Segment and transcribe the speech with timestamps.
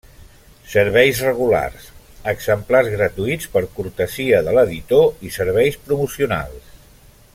[0.75, 1.83] Serveis regulars:
[2.33, 6.73] exemplars gratuïts per cortesia de l'editor i serveis promocionals.